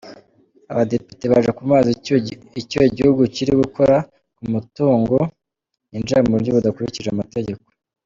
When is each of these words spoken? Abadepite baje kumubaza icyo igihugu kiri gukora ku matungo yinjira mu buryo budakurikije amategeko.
Abadepite 0.71 1.23
baje 1.31 1.51
kumubaza 1.57 1.89
icyo 2.63 2.81
igihugu 2.89 3.21
kiri 3.33 3.53
gukora 3.61 3.95
ku 4.37 4.43
matungo 4.53 5.17
yinjira 5.91 6.19
mu 6.25 6.33
buryo 6.35 6.51
budakurikije 6.57 7.09
amategeko. 7.11 7.65